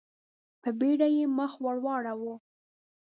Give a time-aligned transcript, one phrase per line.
[0.61, 2.35] په بېړه يې مخ ور واړاوه.